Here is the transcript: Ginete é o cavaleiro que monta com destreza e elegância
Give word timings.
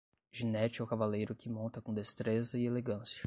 Ginete 0.31 0.81
é 0.81 0.83
o 0.83 0.87
cavaleiro 0.87 1.35
que 1.35 1.47
monta 1.47 1.79
com 1.79 1.93
destreza 1.93 2.57
e 2.57 2.65
elegância 2.65 3.19